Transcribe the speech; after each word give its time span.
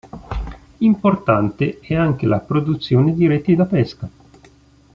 Importante 0.79 1.77
è 1.79 1.93
anche 1.93 2.25
la 2.25 2.39
produzione 2.39 3.13
di 3.13 3.27
reti 3.27 3.53
da 3.53 3.65
pesca. 3.67 4.09